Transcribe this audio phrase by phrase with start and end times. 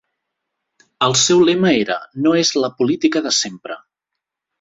[1.07, 3.79] El seu lema era "No és la política de sempre".